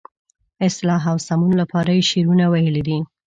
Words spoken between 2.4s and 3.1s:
ویلي دي.